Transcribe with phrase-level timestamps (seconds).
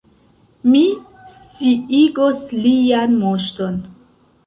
[0.75, 0.81] Mi
[1.35, 3.83] sciigos Lian Moŝton.